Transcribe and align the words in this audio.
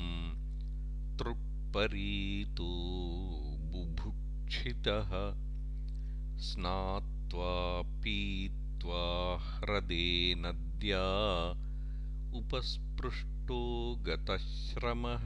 तृक्परीतो 1.17 2.71
बुभुक्षितः 3.71 5.11
स्नात्वा 6.39 7.81
पीत्वा 7.81 9.05
ह्रदे 9.41 10.09
नद्या 10.37 11.05
उपस्पृष्टो 12.39 13.61
गतश्रमः 14.07 15.25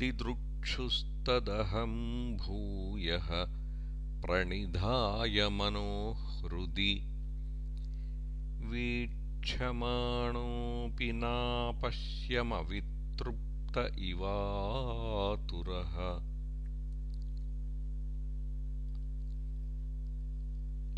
दिदृक्षुस्तदहं 0.00 1.94
भूयः 2.42 3.28
प्रणिधाय 4.24 5.38
मनोहृदि 5.58 6.92
वीक्षमाणोऽपि 8.70 11.08
नापश्यमवितृप्त 11.22 13.76
इवातुरः 14.10 15.96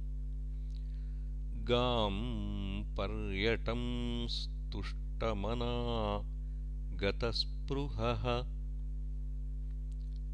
गां 1.65 2.95
पर्यटं 2.95 4.29
स्तुष्टमना 4.29 5.73
गतस्पृहः 6.97 8.60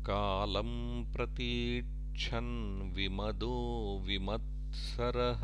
कालं 0.07 1.05
प्रतीक्षन् 1.13 2.95
विमदो 2.95 3.57
विमत्सरः। 4.07 5.43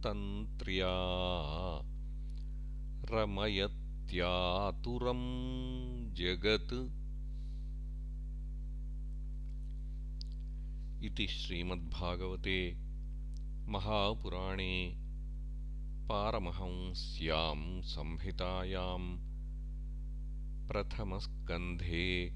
तन्त्र्या 0.00 0.92
रमयत्यातुरं 3.10 5.20
जगत्। 6.14 6.74
इति 11.04 11.26
श्रीमद्भागवते 11.26 12.76
महापुराणे 13.68 14.96
पारमहंस्यां 16.08 17.82
संहितायां 17.82 19.18
प्रथमस्कन्धे 20.68 22.32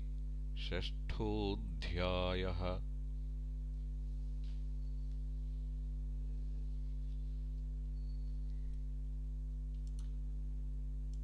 षष्ठोऽध्यायः 0.68 2.93